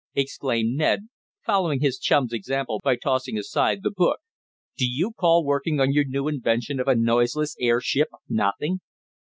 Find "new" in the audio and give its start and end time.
6.05-6.27